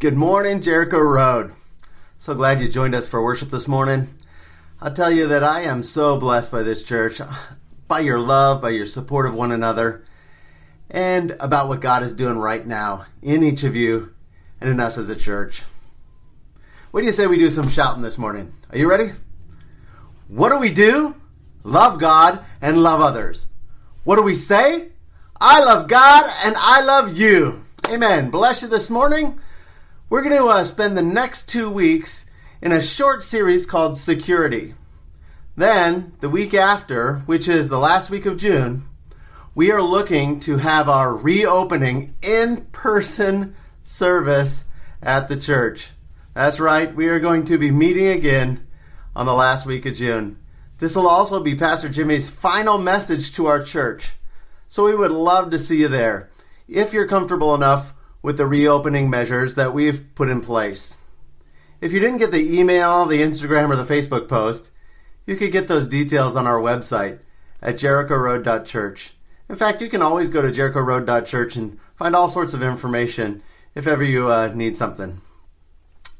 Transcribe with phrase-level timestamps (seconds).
[0.00, 1.52] Good morning, Jericho Road.
[2.18, 4.08] So glad you joined us for worship this morning.
[4.80, 7.20] I'll tell you that I am so blessed by this church,
[7.86, 10.04] by your love, by your support of one another,
[10.90, 14.12] and about what God is doing right now in each of you
[14.60, 15.62] and in us as a church.
[16.90, 18.52] What do you say we do some shouting this morning?
[18.70, 19.12] Are you ready?
[20.26, 21.14] What do we do?
[21.62, 23.46] Love God and love others.
[24.02, 24.88] What do we say?
[25.40, 27.62] I love God and I love you.
[27.88, 28.30] Amen.
[28.30, 29.38] Bless you this morning.
[30.14, 32.24] We're going to uh, spend the next two weeks
[32.62, 34.74] in a short series called Security.
[35.56, 38.88] Then, the week after, which is the last week of June,
[39.56, 44.66] we are looking to have our reopening in person service
[45.02, 45.88] at the church.
[46.32, 48.68] That's right, we are going to be meeting again
[49.16, 50.38] on the last week of June.
[50.78, 54.12] This will also be Pastor Jimmy's final message to our church.
[54.68, 56.30] So we would love to see you there
[56.68, 60.96] if you're comfortable enough with the reopening measures that we've put in place.
[61.82, 64.70] If you didn't get the email, the Instagram, or the Facebook post,
[65.26, 67.18] you could get those details on our website
[67.60, 69.12] at jerichoroad.church.
[69.50, 73.42] In fact, you can always go to jerichoroad.church and find all sorts of information
[73.74, 75.20] if ever you uh, need something.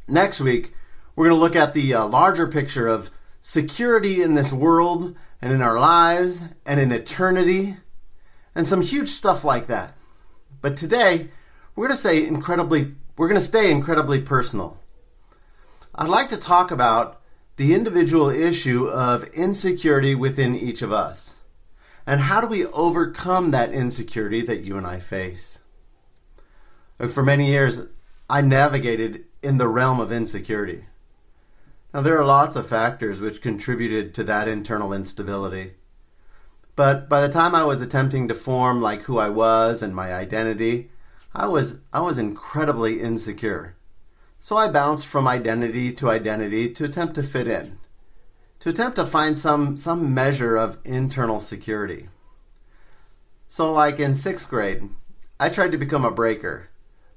[0.06, 0.75] Next week,
[1.17, 5.55] we're going to look at the uh, larger picture of security in this world and
[5.55, 7.78] in our lives and in eternity
[8.55, 9.97] and some huge stuff like that.
[10.61, 11.31] But today,
[11.75, 14.80] we're going to say incredibly we're going to stay incredibly personal.
[15.94, 17.20] I'd like to talk about
[17.56, 21.36] the individual issue of insecurity within each of us.
[22.06, 25.61] And how do we overcome that insecurity that you and I face?
[27.08, 27.83] For many years,
[28.28, 30.86] I navigated in the realm of insecurity.
[31.92, 35.75] Now, there are lots of factors which contributed to that internal instability.
[36.75, 40.12] But by the time I was attempting to form like who I was and my
[40.12, 40.91] identity,
[41.35, 43.77] I was I was incredibly insecure.
[44.39, 47.79] So I bounced from identity to identity to attempt to fit in,
[48.61, 52.09] to attempt to find some some measure of internal security.
[53.49, 54.91] So like in 6th grade,
[55.41, 56.69] I tried to become a breaker,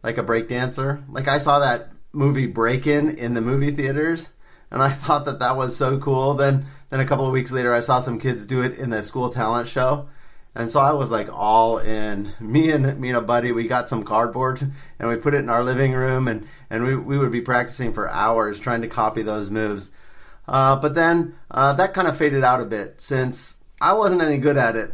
[0.01, 1.03] like a break dancer.
[1.09, 4.29] Like I saw that movie Breakin' in the movie theaters
[4.72, 6.33] and I thought that that was so cool.
[6.33, 9.03] Then then a couple of weeks later, I saw some kids do it in the
[9.03, 10.07] school talent show,
[10.55, 12.33] and so I was like all in.
[12.39, 15.49] Me and me and a buddy, we got some cardboard and we put it in
[15.49, 19.21] our living room, and and we we would be practicing for hours trying to copy
[19.21, 19.91] those moves.
[20.47, 24.37] Uh, but then uh, that kind of faded out a bit since I wasn't any
[24.37, 24.93] good at it,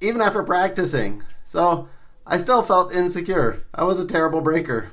[0.00, 1.22] even after practicing.
[1.44, 1.88] So
[2.26, 3.64] I still felt insecure.
[3.74, 4.90] I was a terrible breaker.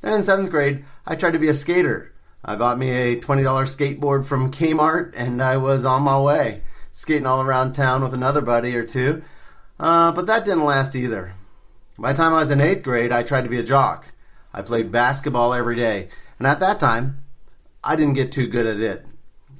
[0.00, 2.12] Then in seventh grade, I tried to be a skater.
[2.44, 6.62] I bought me a $20 skateboard from Kmart and I was on my way,
[6.92, 9.22] skating all around town with another buddy or two.
[9.78, 11.34] Uh, but that didn't last either.
[11.98, 14.06] By the time I was in eighth grade, I tried to be a jock.
[14.52, 16.08] I played basketball every day,
[16.38, 17.22] and at that time,
[17.84, 19.06] I didn't get too good at it.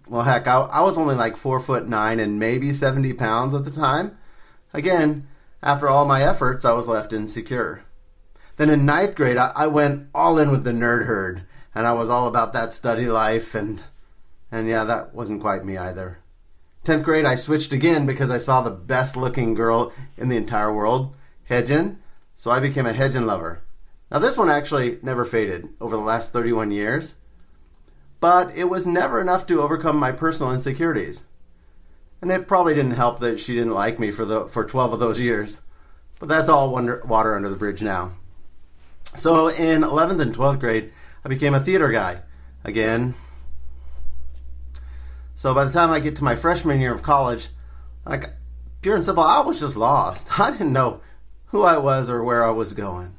[0.08, 3.64] Well, heck, I, I was only like four foot nine and maybe 70 pounds at
[3.64, 4.18] the time.
[4.74, 5.28] Again,
[5.62, 7.84] after all my efforts, I was left insecure.
[8.56, 11.42] Then in ninth grade, I, I went all in with the nerd herd
[11.74, 13.82] and I was all about that study life and
[14.52, 16.18] and yeah, that wasn't quite me either.
[16.84, 20.72] 10th grade I switched again because I saw the best looking girl in the entire
[20.72, 21.14] world,
[21.48, 21.98] Hejin,
[22.36, 23.62] so I became a Hejin lover.
[24.10, 27.14] Now this one actually never faded over the last 31 years,
[28.18, 31.24] but it was never enough to overcome my personal insecurities.
[32.22, 35.00] And it probably didn't help that she didn't like me for the for 12 of
[35.00, 35.60] those years.
[36.18, 38.12] But that's all wonder, water under the bridge now.
[39.16, 40.92] So in 11th and 12th grade,
[41.24, 42.22] I became a theater guy
[42.62, 43.14] again.
[45.40, 47.48] So by the time I get to my freshman year of college,
[48.04, 48.28] like
[48.82, 50.38] pure and simple, I was just lost.
[50.38, 51.00] I didn't know
[51.46, 53.16] who I was or where I was going.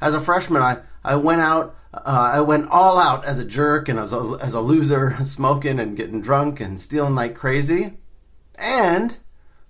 [0.00, 3.88] As a freshman, I, I went out, uh, I went all out as a jerk
[3.88, 7.98] and as a, as a loser, smoking and getting drunk and stealing like crazy.
[8.58, 9.16] And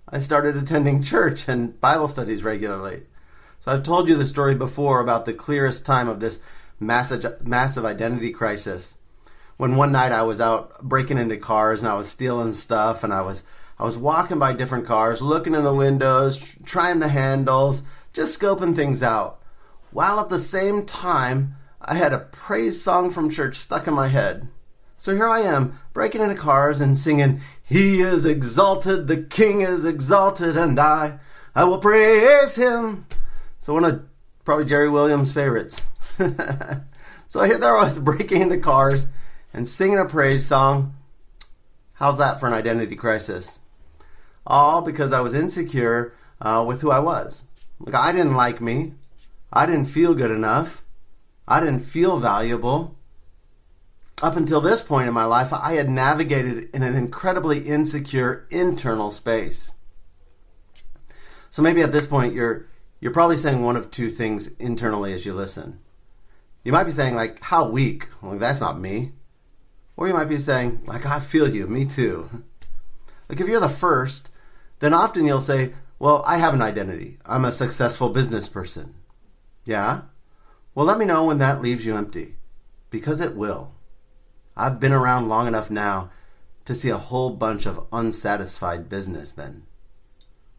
[0.08, 3.02] I started attending church and Bible studies regularly.
[3.60, 6.40] So I've told you the story before about the clearest time of this
[6.78, 8.96] massive massive identity crisis.
[9.60, 13.12] When one night I was out breaking into cars and I was stealing stuff and
[13.12, 13.44] I was
[13.78, 17.82] I was walking by different cars, looking in the windows, trying the handles,
[18.14, 19.42] just scoping things out.
[19.90, 24.08] While at the same time, I had a praise song from church stuck in my
[24.08, 24.48] head.
[24.96, 29.84] So here I am, breaking into cars and singing, He is exalted, the King is
[29.84, 31.18] exalted, and I,
[31.54, 33.04] I will praise Him.
[33.58, 34.08] So one of
[34.42, 35.82] probably Jerry Williams' favorites.
[37.26, 39.06] so here there I was breaking into cars
[39.52, 40.94] and singing a praise song.
[41.94, 43.60] How's that for an identity crisis?
[44.46, 47.44] All because I was insecure uh, with who I was.
[47.78, 48.94] Like I didn't like me.
[49.52, 50.82] I didn't feel good enough.
[51.46, 52.96] I didn't feel valuable.
[54.22, 59.10] Up until this point in my life, I had navigated in an incredibly insecure internal
[59.10, 59.72] space.
[61.50, 62.68] So maybe at this point you're
[63.00, 65.80] you're probably saying one of two things internally as you listen.
[66.62, 68.08] You might be saying like how weak?
[68.20, 69.12] Well, that's not me.
[70.00, 72.42] Or you might be saying like I feel you, me too.
[73.28, 74.30] Like if you're the first,
[74.78, 77.18] then often you'll say, "Well, I have an identity.
[77.26, 78.94] I'm a successful business person."
[79.66, 80.00] Yeah?
[80.74, 82.36] Well, let me know when that leaves you empty
[82.88, 83.74] because it will.
[84.56, 86.10] I've been around long enough now
[86.64, 89.64] to see a whole bunch of unsatisfied businessmen.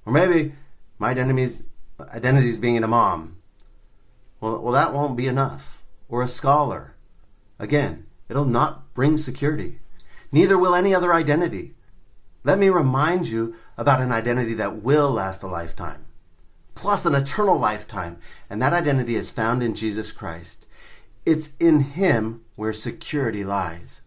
[0.06, 0.54] Or maybe
[1.00, 1.64] my identity's
[2.00, 3.38] identity's being a mom.
[4.40, 5.82] Well, well, that won't be enough.
[6.10, 6.94] Or a scholar.
[7.58, 9.80] Again, it'll not bring security.
[10.32, 11.74] Neither will any other identity.
[12.46, 16.06] Let me remind you about an identity that will last a lifetime,
[16.74, 18.18] plus an eternal lifetime,
[18.50, 20.66] and that identity is found in Jesus Christ.
[21.26, 24.02] It's in Him where security lies.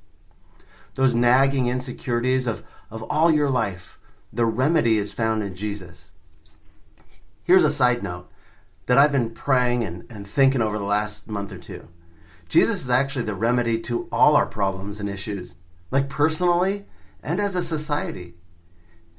[0.95, 3.99] Those nagging insecurities of, of all your life,
[4.33, 6.13] the remedy is found in Jesus.
[7.45, 8.31] Here's a side note
[8.87, 11.89] that I've been praying and, and thinking over the last month or two.
[12.49, 15.55] Jesus is actually the remedy to all our problems and issues,
[15.91, 16.85] like personally
[17.23, 18.35] and as a society.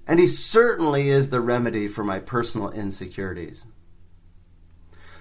[0.08, 3.66] And he certainly is the remedy for my personal insecurities.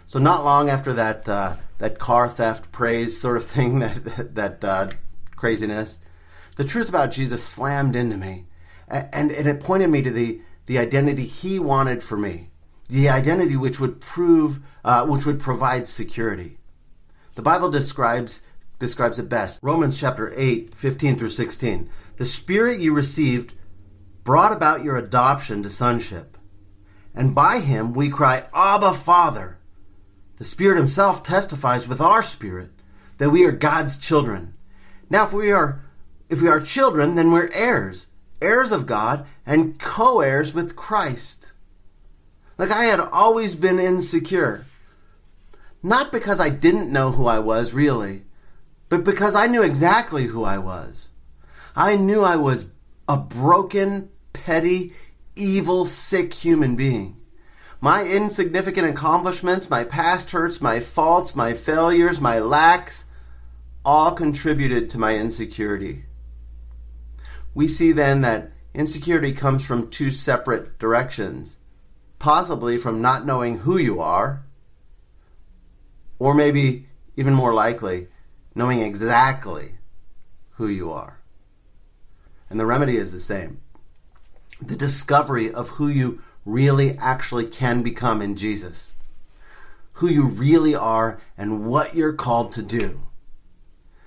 [0.07, 4.65] So not long after that uh, that car theft praise sort of thing, that that,
[4.65, 4.89] uh,
[5.35, 5.99] craziness,
[6.57, 8.47] the truth about Jesus slammed into me,
[8.87, 12.51] and, and, and it pointed me to the the identity He wanted for me
[12.89, 16.59] the identity which would prove, uh, which would provide security.
[17.35, 18.43] The Bible describes
[18.79, 19.61] describes it best.
[19.63, 21.89] Romans chapter 8, 15 through 16.
[22.17, 23.55] The Spirit you received
[24.25, 26.37] brought about your adoption to sonship.
[27.15, 29.59] And by him we cry, Abba, Father.
[30.37, 32.71] The Spirit himself testifies with our spirit
[33.19, 34.55] that we are God's children.
[35.09, 35.85] Now if we are
[36.29, 38.07] if we are children, then we're heirs,
[38.41, 41.53] heirs of God and co-heirs with Christ.
[42.59, 44.67] Like I had always been insecure.
[45.85, 48.25] Not because I didn't know who I was really,
[48.89, 51.11] but because I knew exactly who I was.
[51.77, 52.67] I knew I was
[53.07, 54.95] a broken, petty,
[55.37, 57.19] evil, sick human being.
[57.83, 63.05] My insignificant accomplishments, my past hurts, my faults, my failures, my lacks,
[63.85, 66.07] all contributed to my insecurity.
[67.53, 71.59] We see then that insecurity comes from two separate directions
[72.25, 74.44] possibly from not knowing who you are,
[76.19, 78.09] or maybe even more likely,
[78.55, 79.75] knowing exactly
[80.53, 81.19] who you are.
[82.51, 83.61] And the remedy is the same
[84.63, 88.95] the discovery of who you really actually can become in Jesus,
[89.95, 93.01] who you really are, and what you're called to do.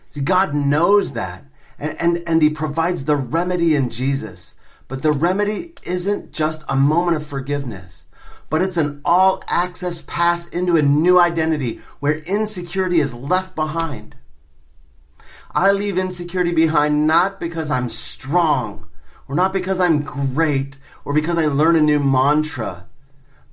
[0.09, 1.43] See, God knows that,
[1.77, 4.55] and, and, and He provides the remedy in Jesus.
[4.87, 8.05] But the remedy isn't just a moment of forgiveness
[8.49, 14.15] but it's an all access pass into a new identity where insecurity is left behind.
[15.51, 18.87] I leave insecurity behind not because I'm strong,
[19.27, 22.87] or not because I'm great, or because I learn a new mantra,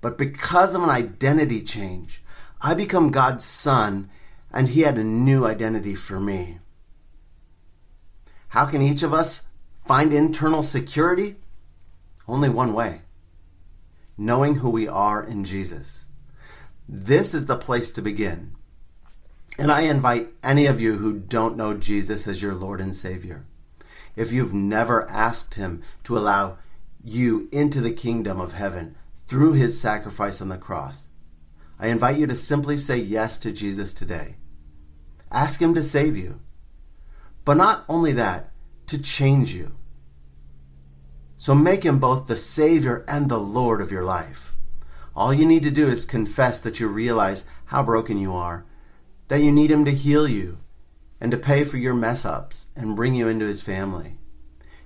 [0.00, 2.22] but because of an identity change.
[2.60, 4.10] I become God's son,
[4.52, 6.58] and He had a new identity for me.
[8.48, 9.48] How can each of us
[9.84, 11.36] find internal security?
[12.28, 13.03] Only one way
[14.16, 16.06] knowing who we are in Jesus.
[16.88, 18.52] This is the place to begin.
[19.58, 23.46] And I invite any of you who don't know Jesus as your Lord and Savior,
[24.16, 26.58] if you've never asked Him to allow
[27.02, 31.08] you into the kingdom of heaven through His sacrifice on the cross,
[31.78, 34.36] I invite you to simply say yes to Jesus today.
[35.30, 36.40] Ask Him to save you.
[37.44, 38.50] But not only that,
[38.86, 39.74] to change you.
[41.44, 44.54] So make him both the Savior and the Lord of your life.
[45.14, 48.64] All you need to do is confess that you realize how broken you are,
[49.28, 50.60] that you need him to heal you,
[51.20, 54.16] and to pay for your mess ups and bring you into his family.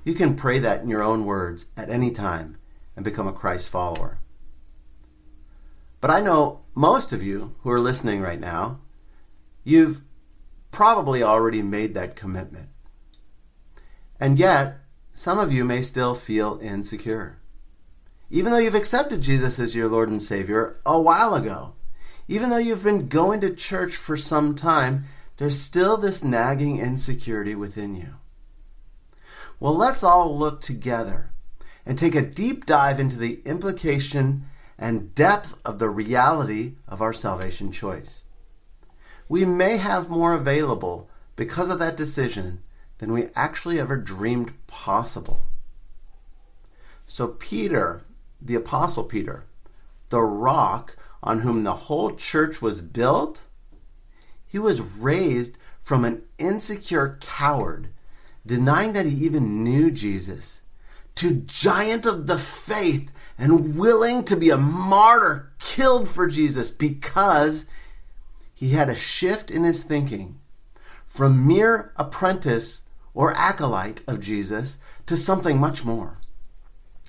[0.03, 2.57] You can pray that in your own words at any time
[2.97, 4.19] and become a Christ follower.
[6.01, 8.81] But I know most of you who are listening right now,
[9.63, 10.01] you've
[10.73, 12.69] probably already made that commitment.
[14.19, 14.81] And yet,
[15.19, 17.41] some of you may still feel insecure.
[18.31, 21.73] Even though you've accepted Jesus as your Lord and Savior a while ago,
[22.29, 25.07] even though you've been going to church for some time,
[25.37, 28.15] there's still this nagging insecurity within you.
[29.59, 31.33] Well, let's all look together
[31.85, 34.45] and take a deep dive into the implication
[34.79, 38.23] and depth of the reality of our salvation choice.
[39.29, 42.63] we may have more available because of that decision
[42.99, 45.41] than we actually ever dreamed possible.
[47.07, 48.03] So, Peter,
[48.41, 49.45] the Apostle Peter,
[50.11, 53.45] the rock on whom the whole church was built,
[54.47, 57.89] he was raised from an insecure coward,
[58.45, 60.63] denying that he even knew Jesus,
[61.15, 67.67] to giant of the faith and willing to be a martyr killed for Jesus because
[68.55, 70.39] he had a shift in his thinking
[71.07, 72.83] from mere apprentice
[73.19, 76.19] or acolyte of Jesus to something much more.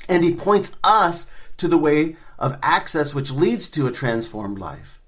[0.10, 5.00] And he points us to the way of access which leads to a transformed life.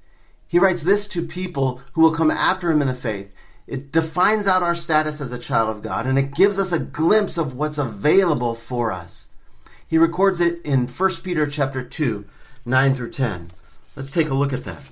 [0.48, 3.34] He writes this to people who will come after him in the faith.
[3.65, 6.77] It defines out our status as a child of God and it gives us a
[6.77, 9.29] glimpse of what's available for us.
[9.88, 12.25] He records it in 1 Peter chapter 2,
[12.63, 13.50] 9 through 10.
[13.96, 14.84] Let's take a look at that.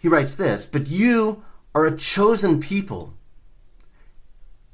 [0.00, 3.14] He writes this, "But you are a chosen people,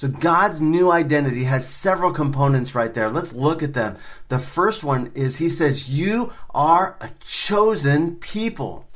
[0.00, 3.10] So God's new identity has several components right there.
[3.10, 3.98] Let's look at them.
[4.28, 8.88] The first one is He says, You are a chosen people.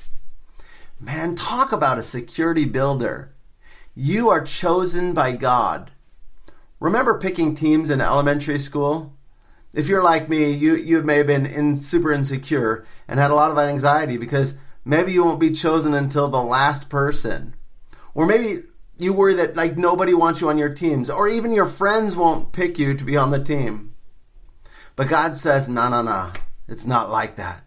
[0.99, 3.34] Man, talk about a security builder.
[3.94, 5.90] You are chosen by God.
[6.80, 9.12] Remember picking teams in elementary school?
[9.75, 13.34] If you're like me, you, you may have been in, super insecure and had a
[13.34, 14.56] lot of anxiety because
[14.87, 17.56] maybe you won't be chosen until the last person.
[18.14, 18.62] Or maybe
[18.98, 22.52] you worry that like nobody wants you on your teams, or even your friends won't
[22.52, 23.94] pick you to be on the team.
[24.96, 26.32] But God says, no, no, no,
[26.68, 27.64] it's not like that.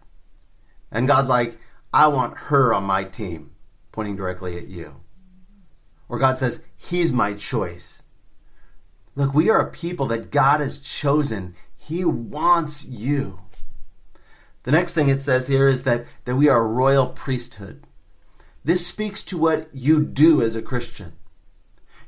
[0.90, 1.58] And God's like,
[1.92, 3.50] I want her on my team,
[3.92, 5.00] pointing directly at you.
[6.08, 8.02] Or God says, He's my choice.
[9.14, 11.54] Look, we are a people that God has chosen.
[11.76, 13.40] He wants you.
[14.62, 17.84] The next thing it says here is that, that we are a royal priesthood.
[18.64, 21.12] This speaks to what you do as a Christian.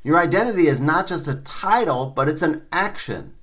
[0.03, 3.35] Your identity is not just a title, but it's an action.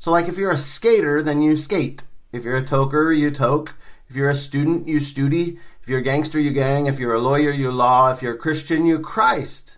[0.00, 2.02] So, like if you're a skater, then you skate.
[2.32, 3.74] If you're a toker, you toke.
[4.08, 5.58] If you're a student, you study.
[5.82, 6.86] If you're a gangster, you gang.
[6.86, 8.10] If you're a lawyer, you law.
[8.10, 9.76] If you're a Christian, you Christ.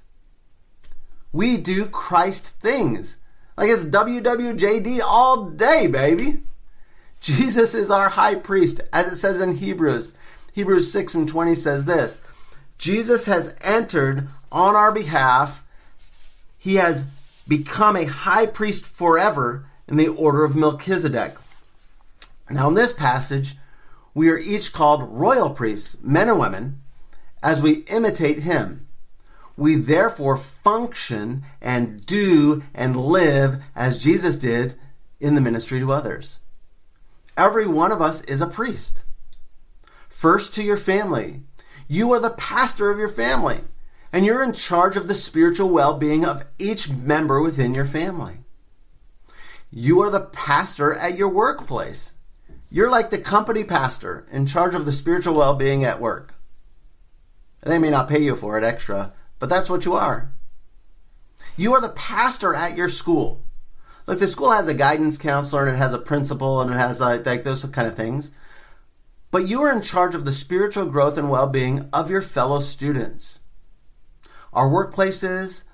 [1.32, 3.18] We do Christ things.
[3.56, 6.42] Like it's WWJD all day, baby.
[7.20, 10.14] Jesus is our high priest, as it says in Hebrews.
[10.52, 12.20] Hebrews 6 and 20 says this
[12.78, 15.62] Jesus has entered on our behalf.
[16.58, 17.04] He has
[17.46, 21.36] become a high priest forever in the order of Melchizedek.
[22.50, 23.56] Now, in this passage,
[24.14, 26.80] we are each called royal priests, men and women,
[27.42, 28.86] as we imitate him.
[29.56, 34.74] We therefore function and do and live as Jesus did
[35.20, 36.40] in the ministry to others.
[37.36, 39.04] Every one of us is a priest.
[40.08, 41.42] First to your family.
[41.86, 43.60] You are the pastor of your family,
[44.12, 48.38] and you're in charge of the spiritual well being of each member within your family.
[49.70, 52.12] You are the pastor at your workplace.
[52.70, 56.34] You're like the company pastor in charge of the spiritual well being at work.
[57.62, 60.32] They may not pay you for it extra, but that's what you are.
[61.56, 63.42] You are the pastor at your school.
[64.06, 67.00] Look, the school has a guidance counselor and it has a principal and it has
[67.00, 68.30] like, like those kind of things.
[69.30, 72.60] But you are in charge of the spiritual growth and well being of your fellow
[72.60, 73.37] students.
[74.52, 75.64] Our workplaces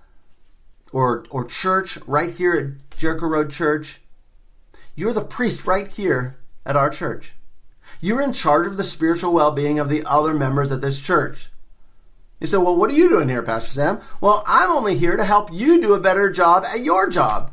[0.92, 4.00] or, or church right here at Jericho Road Church,
[4.94, 7.34] you're the priest right here at our church.
[8.00, 11.50] You're in charge of the spiritual well being of the other members at this church.
[12.40, 14.00] You say, well, what are you doing here, Pastor Sam?
[14.20, 17.52] Well, I'm only here to help you do a better job at your job.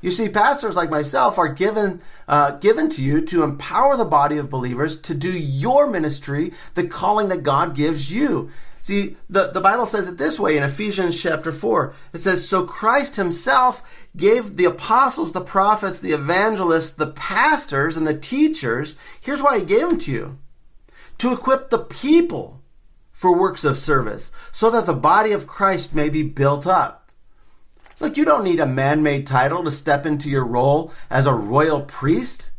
[0.00, 4.38] You see, pastors like myself are given uh, given to you to empower the body
[4.38, 8.50] of believers to do your ministry, the calling that God gives you.
[8.80, 11.94] See, the, the Bible says it this way in Ephesians chapter 4.
[12.14, 13.82] It says, So Christ himself
[14.16, 18.96] gave the apostles, the prophets, the evangelists, the pastors, and the teachers.
[19.20, 20.38] Here's why he gave them to you
[21.18, 22.62] to equip the people
[23.12, 27.10] for works of service, so that the body of Christ may be built up.
[28.00, 31.34] Look, you don't need a man made title to step into your role as a
[31.34, 32.50] royal priest.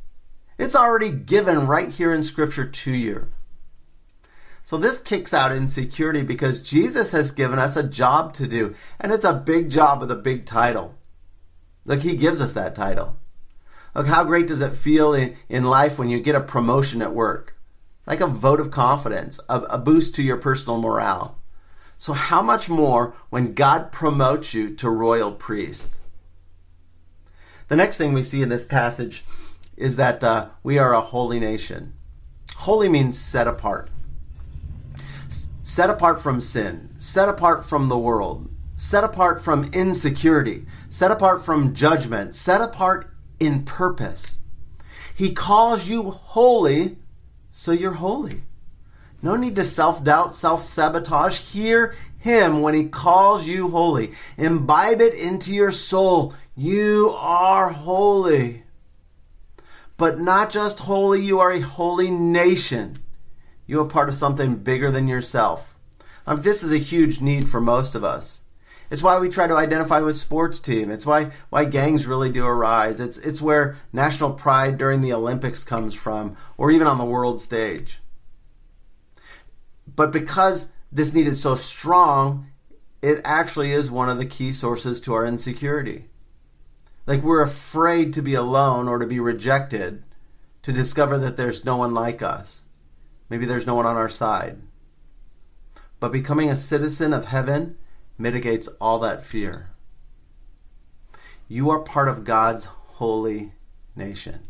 [0.60, 3.30] It's already given right here in Scripture to you.
[4.64, 9.12] So this kicks out insecurity because Jesus has given us a job to do, and
[9.12, 10.96] it's a big job with a big title.
[11.86, 13.18] Look, he gives us that title.
[13.96, 17.14] Look, how great does it feel in, in life when you get a promotion at
[17.14, 17.58] work?
[18.06, 21.38] Like a vote of confidence, a, a boost to your personal morale.
[21.98, 26.00] So, how much more when God promotes you to royal priest?
[27.68, 29.24] The next thing we see in this passage
[29.78, 31.94] is that uh, we are a holy nation.
[32.56, 33.90] Holy means set apart.
[35.72, 41.46] Set apart from sin, set apart from the world, set apart from insecurity, set apart
[41.46, 43.10] from judgment, set apart
[43.40, 44.38] in purpose.
[45.16, 46.98] He calls you holy,
[47.52, 48.44] so you're holy.
[49.22, 51.40] No need to self doubt, self sabotage.
[51.40, 54.12] Hear Him when He calls you holy.
[54.38, 56.34] Imbibe it into your soul.
[56.54, 58.64] You are holy.
[59.96, 63.00] But not just holy, you are a holy nation.
[63.72, 65.78] You are part of something bigger than yourself.
[66.28, 68.42] Um, this is a huge need for most of us.
[68.90, 70.92] It's why we try to identify with sports team.
[70.92, 73.00] It's why why gangs really do arise.
[73.00, 77.40] It's it's where national pride during the Olympics comes from, or even on the world
[77.40, 78.02] stage.
[79.96, 82.48] But because this need is so strong,
[83.02, 86.10] it actually is one of the key sources to our insecurity.
[87.08, 90.04] Like we're afraid to be alone or to be rejected,
[90.64, 92.64] to discover that there's no one like us.
[93.32, 94.62] Maybe there's no one on our side.
[96.02, 97.78] But becoming a citizen of heaven
[98.18, 99.70] mitigates all that fear.
[101.48, 103.54] You are part of God's holy
[103.96, 104.42] nation.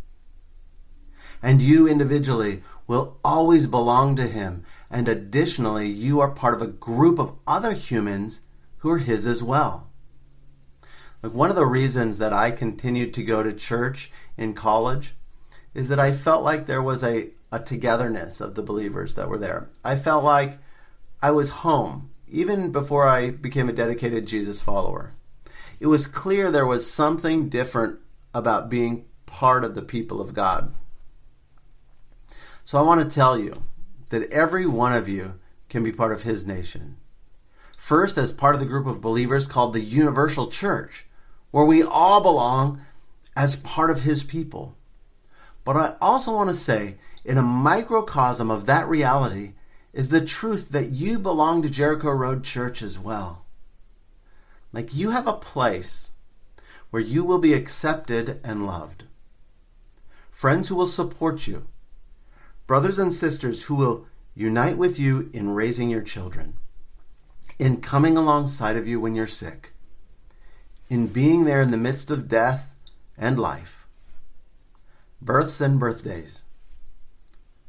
[1.43, 4.65] And you individually will always belong to Him.
[4.89, 8.41] And additionally, you are part of a group of other humans
[8.77, 9.91] who are His as well.
[11.21, 15.13] Like one of the reasons that I continued to go to church in college
[15.75, 19.38] is that I felt like there was a, a togetherness of the believers that were
[19.38, 19.70] there.
[19.84, 20.60] I felt like
[21.22, 25.13] I was home, even before I became a dedicated Jesus follower.
[25.79, 28.00] It was clear there was something different
[28.34, 30.74] about being part of the people of God.
[32.65, 33.63] So I want to tell you
[34.12, 36.98] that every one of you can be part of His nation.
[37.77, 41.07] First, as part of the group of believers called the Universal Church,
[41.50, 42.81] where we all belong
[43.35, 44.77] as part of His people.
[45.64, 49.53] But I also want to say, in a microcosm of that reality,
[49.94, 53.46] is the truth that you belong to Jericho Road Church as well.
[54.72, 56.12] Like you have a place
[56.90, 59.03] where you will be accepted and loved.
[60.31, 61.68] Friends who will support you.
[62.68, 66.57] Brothers and sisters who will unite with you in raising your children,
[67.60, 69.74] in coming alongside of you when you're sick,
[70.90, 72.70] in being there in the midst of death
[73.18, 73.86] and life,
[75.22, 76.44] births and birthdays.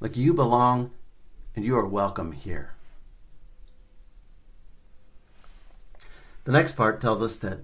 [0.03, 0.91] Like you belong
[1.55, 2.75] and you are welcome here.
[6.43, 7.61] The next part tells us that,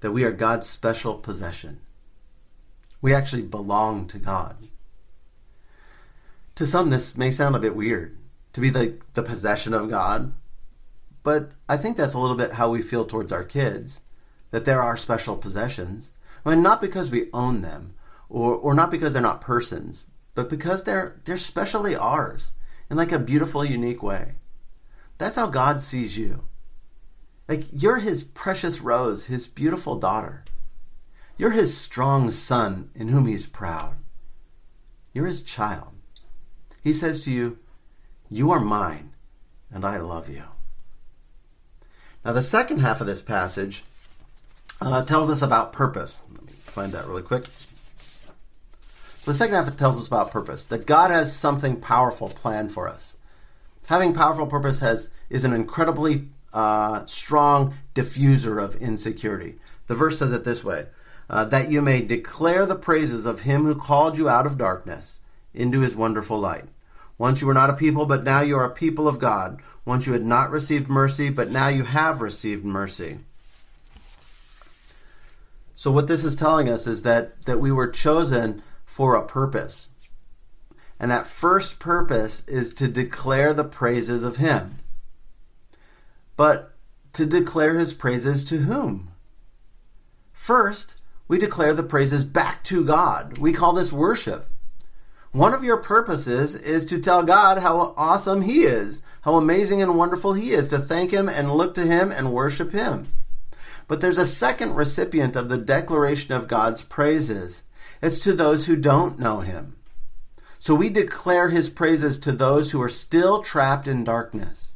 [0.00, 1.78] that we are God's special possession.
[3.00, 4.56] We actually belong to God.
[6.56, 8.18] To some, this may sound a bit weird
[8.54, 10.32] to be the, the possession of God,
[11.22, 14.00] but I think that's a little bit how we feel towards our kids
[14.50, 16.10] that they're our special possessions.
[16.44, 17.94] I mean, not because we own them
[18.28, 20.06] or, or not because they're not persons,
[20.38, 22.52] but because they're, they're specially ours
[22.88, 24.34] in like a beautiful, unique way.
[25.18, 26.44] That's how God sees you.
[27.48, 30.44] Like you're his precious rose, his beautiful daughter.
[31.36, 33.96] You're his strong son in whom he's proud.
[35.12, 35.94] You're his child.
[36.84, 37.58] He says to you,
[38.30, 39.14] You are mine,
[39.72, 40.44] and I love you.
[42.24, 43.82] Now, the second half of this passage
[44.80, 46.22] uh, tells us about purpose.
[46.32, 47.46] Let me find that really quick.
[49.28, 53.18] The second half tells us about purpose, that God has something powerful planned for us.
[53.88, 59.56] Having powerful purpose has is an incredibly uh, strong diffuser of insecurity.
[59.86, 60.86] The verse says it this way:
[61.28, 65.18] uh, that you may declare the praises of Him who called you out of darkness
[65.52, 66.64] into His wonderful light.
[67.18, 69.60] Once you were not a people, but now you are a people of God.
[69.84, 73.18] Once you had not received mercy, but now you have received mercy.
[75.74, 78.62] So what this is telling us is that that we were chosen
[78.98, 79.90] for a purpose.
[80.98, 84.74] And that first purpose is to declare the praises of Him.
[86.36, 86.74] But
[87.12, 89.10] to declare His praises to whom?
[90.32, 93.38] First, we declare the praises back to God.
[93.38, 94.50] We call this worship.
[95.30, 99.96] One of your purposes is to tell God how awesome He is, how amazing and
[99.96, 103.06] wonderful He is, to thank Him and look to Him and worship Him.
[103.86, 107.62] But there's a second recipient of the declaration of God's praises,
[108.00, 109.76] it's to those who don't know him.
[110.58, 114.74] So we declare his praises to those who are still trapped in darkness.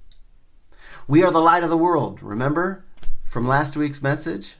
[1.08, 2.85] We are the light of the world, remember
[3.32, 4.56] from last week's message?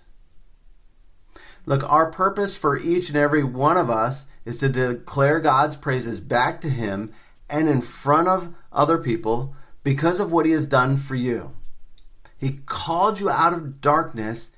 [1.67, 6.21] Look, our purpose for each and every one of us is to declare God's praises
[6.21, 7.13] back to Him
[7.51, 11.53] and in front of other people because of what He has done for you.
[12.39, 14.53] He called you out of darkness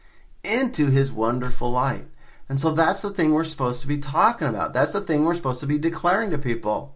[0.45, 2.07] into His wonderful light.
[2.49, 4.75] And so that's the thing we're supposed to be talking about.
[4.75, 6.95] That's the thing we're supposed to be declaring to people.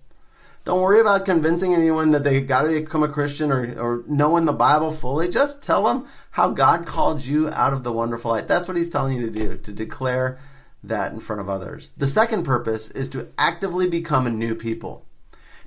[0.64, 4.44] Don't worry about convincing anyone that they got to become a Christian or, or knowing
[4.44, 5.28] the Bible fully.
[5.28, 8.48] Just tell them how God called you out of the wonderful light.
[8.48, 10.38] That's what He's telling you to do, to declare
[10.84, 11.90] that in front of others.
[11.96, 15.06] The second purpose is to actively become a new people.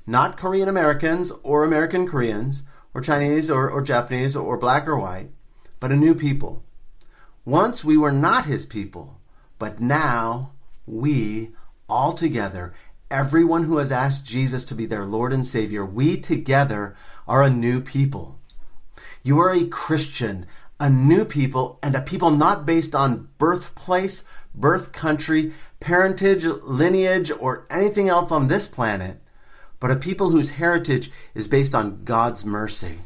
[0.06, 2.62] Not Korean Americans or American Koreans
[2.94, 5.32] or Chinese or, or Japanese or black or white,
[5.80, 6.64] but a new people.
[7.44, 9.20] Once we were not His people,
[9.62, 10.54] but now
[10.88, 11.52] we
[11.88, 12.74] all together
[13.12, 16.96] everyone who has asked Jesus to be their Lord and Savior, we together
[17.28, 18.40] are a new people.
[19.22, 20.48] You are a Christian,
[20.80, 24.24] a new people, and a people not based on birthplace,
[24.56, 29.22] birth country, parentage, lineage, or anything else on this planet,
[29.80, 33.02] but a people whose heritage is based on God's mercy.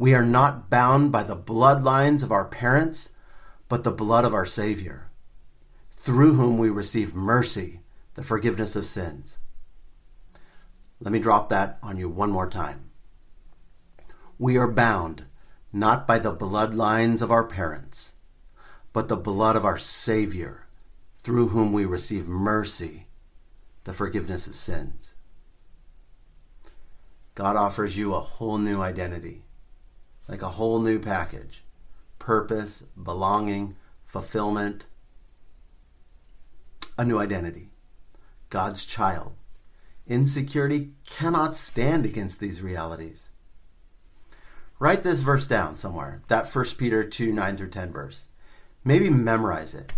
[0.00, 3.10] We are not bound by the bloodlines of our parents,
[3.68, 5.10] but the blood of our Savior,
[5.90, 7.80] through whom we receive mercy
[8.14, 9.38] the forgiveness of sins.
[11.00, 12.90] Let me drop that on you one more time.
[14.38, 15.24] We are bound
[15.72, 18.12] not by the bloodlines of our parents,
[18.92, 20.66] but the blood of our Savior,
[21.18, 23.08] through whom we receive mercy,
[23.84, 25.14] the forgiveness of sins.
[27.34, 29.42] God offers you a whole new identity,
[30.28, 31.63] like a whole new package
[32.24, 34.86] purpose, belonging, fulfillment,
[36.96, 37.68] a new identity.
[38.48, 39.32] God's child.
[40.06, 43.30] Insecurity cannot stand against these realities.
[44.78, 48.28] Write this verse down somewhere, that 1 Peter 2 9 through 10 verse.
[48.84, 49.92] Maybe memorize it.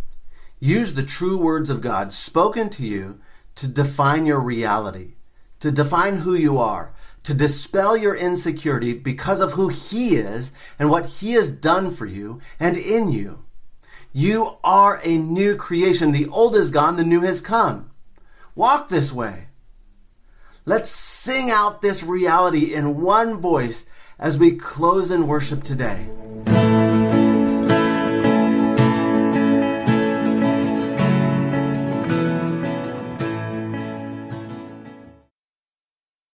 [0.59, 3.21] Use the true words of God spoken to you
[3.55, 5.15] to define your reality,
[5.61, 6.93] to define who you are,
[7.27, 12.07] to dispel your insecurity because of who He is and what He has done for
[12.07, 13.45] you and in you.
[14.13, 16.13] You are a new creation.
[16.13, 17.91] The old is gone, the new has come.
[18.55, 19.49] Walk this way.
[20.65, 23.87] Let's sing out this reality in one voice
[24.21, 26.09] as we close in worship today.